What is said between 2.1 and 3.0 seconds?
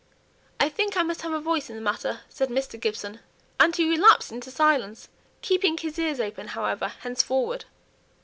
said Mr.